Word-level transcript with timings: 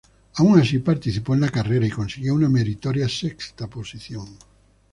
Aun 0.37 0.57
así, 0.59 0.79
participó 0.79 1.35
en 1.35 1.41
la 1.41 1.49
carrera 1.51 1.85
y 1.85 1.91
consiguió 1.91 2.33
una 2.33 2.49
meritoria 2.49 3.07
sexta 3.07 3.67
posición. 3.67 4.27